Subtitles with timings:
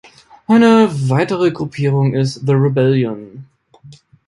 [0.47, 3.45] Eine weitere Gruppierung ist The Rebellion.